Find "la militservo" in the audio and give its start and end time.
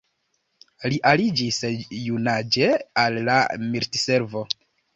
3.31-4.47